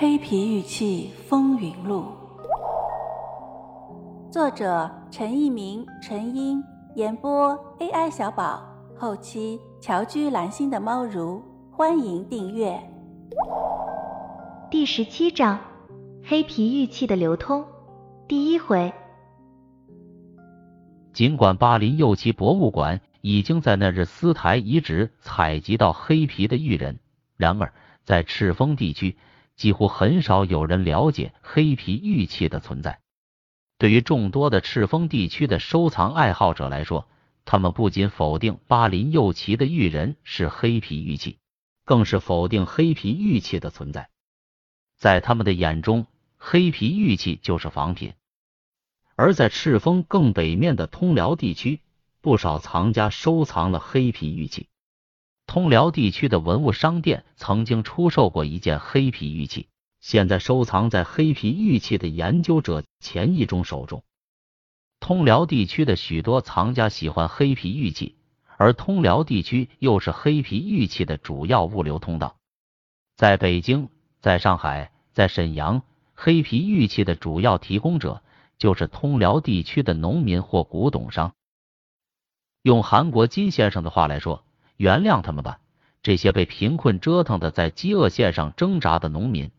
[0.00, 2.04] 黑皮玉器风云录》，
[4.32, 6.62] 作者陈一鸣、陈英，
[6.94, 8.62] 演播 AI 小宝，
[8.96, 11.42] 后期乔居蓝心的猫如，
[11.72, 12.80] 欢迎订阅。
[14.70, 15.58] 第十七章：
[16.22, 17.64] 黑皮玉器的流通。
[18.28, 18.92] 第一回。
[21.12, 27.00] 尽管巴林右旗博物馆已经在那日斯台遗址采集到黑皮的玉人，
[27.36, 27.72] 然而
[28.04, 29.16] 在赤峰地区。
[29.58, 33.00] 几乎很少有人了解黑皮玉器的存在。
[33.76, 37.06] 对于众多的赤峰地区的收藏爱好者来说，
[37.44, 41.38] 他们不仅否定巴林右旗的玉人是黑皮玉器，
[41.84, 44.08] 更是否定黑皮玉器的存在。
[44.96, 46.06] 在他们的眼中，
[46.36, 48.14] 黑皮玉器就是仿品。
[49.16, 51.80] 而在赤峰更北面的通辽地区，
[52.20, 54.68] 不少藏家收藏了黑皮玉器。
[55.48, 64.04] 通辽地区的文物商店曾经出售过一件黑皮玉器，现在收藏在黑皮玉器的研究者钱义忠手中。
[65.00, 68.14] 通辽地区的许多藏家喜欢黑皮玉器，
[68.58, 72.36] 而通辽地区又是黑皮玉器的主要物流通道。
[73.16, 73.88] 在北京、
[74.20, 75.82] 在上海、在沈阳，
[76.14, 78.22] 黑皮玉器的主要提供者
[78.58, 81.32] 就是通辽地区的农民或古董商。
[82.60, 84.44] 用韩国金先生的话来说。
[84.78, 85.58] 原谅他们吧，
[86.02, 89.50] 这些被贫困折腾的在饥饿线上挣扎的农民，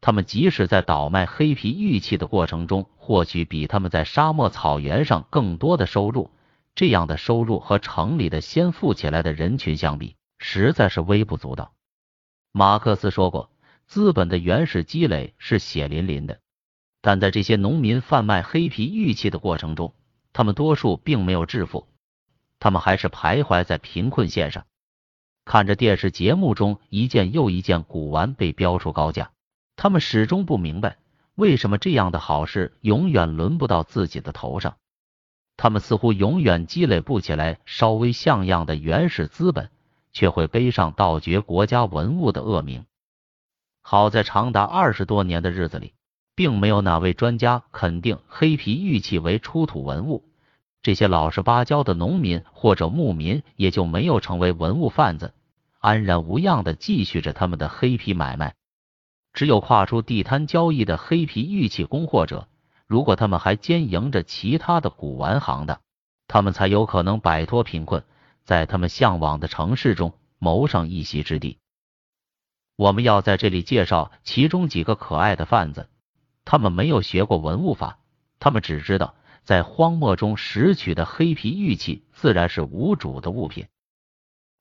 [0.00, 6.30] 他们即使在倒卖黑皮玉器的过程中，或许比他们在沙漠草原上更多的收入，
[6.76, 11.72] 这样的收入和城里的先富起来的人群相比，实在是微不足道。
[12.52, 13.50] 马克思说过，
[13.88, 16.38] 资本的原始积累是血淋淋的，
[17.00, 19.94] 但在这些农民贩卖黑皮玉器的过程中，
[20.32, 21.88] 他们多数并没有致富。
[22.60, 24.66] 他们还是徘徊在贫困线上，
[25.44, 29.32] 看着电视节目中一件又一件古玩被标出高价，
[29.74, 30.98] 他们始终不明白
[31.34, 34.76] 为什么这样的好事永远轮不到自己的头上。
[35.56, 39.70] 他们似乎永远积累不起来稍微像样的原始资本，
[40.12, 42.84] 却会背上盗掘国家文物的恶名。
[43.82, 45.94] 好在长达二十多年的日子里，
[46.34, 50.29] 并没有哪位专家肯定黑皮玉器为出土文物。
[50.82, 55.34] 这些老实巴交的农民或者牧民也就没有成为文物贩子，
[55.78, 58.54] 安然无恙的继续着他们的黑皮买卖。
[59.32, 62.48] 只有跨出地摊交易的黑皮玉器供货者，
[62.86, 65.80] 如果他们还兼营着其他的古玩行当，
[66.26, 68.02] 他们才有可能摆脱贫困，
[68.42, 71.58] 在他们向往的城市中谋上一席之地。
[72.76, 75.90] 我们要在这里介绍其中几个可爱的贩子，
[76.46, 77.98] 他们没有学过文物法，
[78.38, 79.14] 他们只知道。
[79.50, 83.66] 在荒漠中拾取的黑皮玉器自然是无主的物品，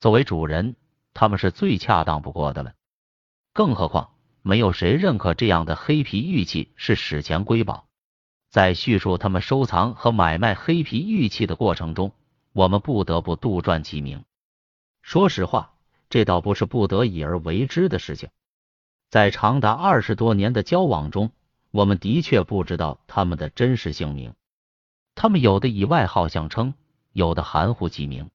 [0.00, 0.74] 作为主人，
[1.14, 2.72] 他们是最恰当不过的了。
[3.52, 4.10] 更何况，
[4.42, 7.86] 没有谁认可这样的黑皮玉器是史前瑰宝。
[8.50, 12.10] 在叙述他们收藏和买卖黑皮玉器的过程中，
[12.52, 14.24] 我们不得不杜撰其名。
[15.00, 15.74] 说实话，
[16.10, 18.30] 这倒不是不得已而为之的事情。
[19.10, 21.30] 在长达二十多年的交往中，
[21.70, 24.34] 我们的确不知道他们的真实姓名。
[25.14, 26.74] 他们有的以外号相称，
[27.12, 28.30] 有的含糊其名。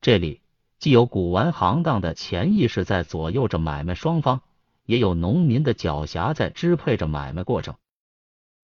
[0.00, 0.40] 这里
[0.78, 4.42] 既有古玩行当的潜意识在左右着买卖双方，
[4.84, 7.74] 也有农民的狡黠在支配着买卖过程。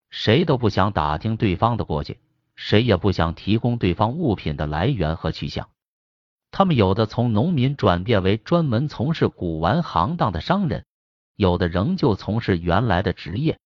[0.09, 2.19] 谁都不想打听对方的过去，
[2.55, 5.69] 谁也不想提供对方物品的来源和去向。
[6.49, 10.85] 他们有的从农民转变为专门从事古玩行当的商人，
[11.35, 13.59] 有的仍旧从事原来的职业。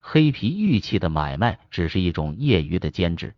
[0.00, 3.34] 黑皮玉器的买卖只是一种业余的兼职。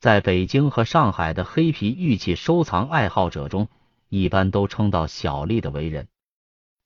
[0.00, 3.66] 在北京和上海的黑皮玉器收藏爱好者中，
[4.08, 6.06] 一般都称道小丽的为人。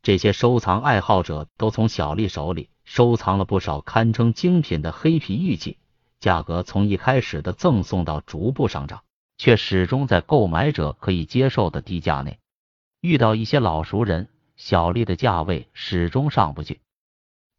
[0.03, 5.77] 这些收藏爱好者都从小丽手里收藏了不少堪称精品的黑皮玉器，
[6.21, 9.03] 价格从一开始的赠送到逐步上涨，
[9.37, 12.39] 却始终在购买者可以接受的低价内。
[13.03, 16.81] 遇到一些老熟人，小丽的价位始终上不去。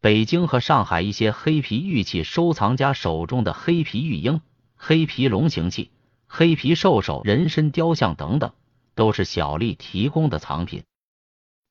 [0.02, 4.42] 北京和上海一些黑皮玉器收藏家手中的黑皮玉鹰。
[4.86, 5.92] 黑皮龙形器、
[6.28, 8.52] 黑皮兽首、人身雕像等等，
[8.96, 10.84] 都是小丽提供的藏品。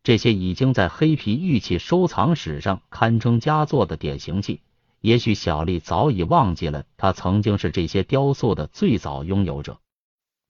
[0.02, 4.62] 这些已经在黑皮玉器收藏史上堪称佳作的典型器，
[5.02, 9.78] 也许小丽早已忘记了，她曾经是这些雕塑的最早拥有者。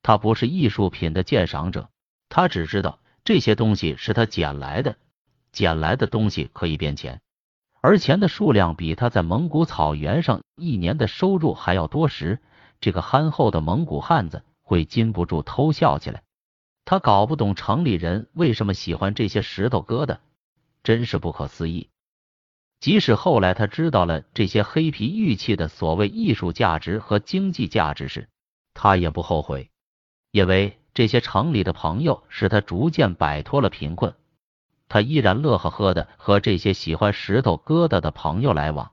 [0.01, 1.89] 她不是艺术品的鉴赏者，
[2.29, 4.99] 她只知道这些东西是他捡来的，
[5.51, 7.21] 捡来的东西可以变钱。
[7.81, 12.39] 而钱的数量比他在蒙古草原上一年的收入还要多时，
[12.83, 16.23] 这个憨厚的蒙古汉子会禁不住偷笑起来。
[16.85, 20.19] 他搞不懂城里人为什么喜欢这些石头疙瘩，
[20.83, 21.89] 真是不可思议。
[22.81, 28.29] 即使后来他知道了这些黑皮玉器的所谓艺术价值和经济价值时，
[28.75, 29.71] 他也不后悔，
[30.33, 34.13] 因为这些城里的朋友使他逐渐摆脱了贫困。
[34.89, 38.91] 他依然乐呵呵的和这些喜欢石头疙瘩的朋友来往。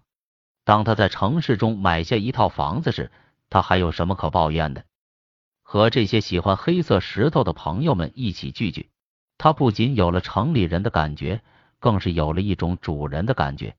[0.63, 3.09] 当他在城市中买下一套房子时，
[3.49, 4.83] 他还有什么可抱怨的？
[5.61, 8.89] 和这些喜欢黑色石头的朋友们一起聚聚，
[9.37, 11.41] 他不仅有了城里人的感觉，
[11.79, 13.75] 更是有了一种主人的感觉。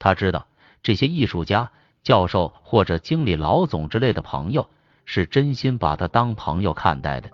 [0.00, 0.48] 他知道
[0.82, 1.70] 这些艺术家、
[2.02, 4.68] 教授或者经理老总之类的朋友
[5.04, 7.30] 是真心把他当朋友看待的。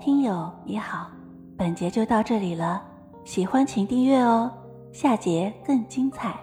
[0.00, 1.08] 听友你好，
[1.56, 2.82] 本节就到这里了，
[3.24, 4.52] 喜欢请订阅哦，
[4.92, 6.36] 下节更精彩。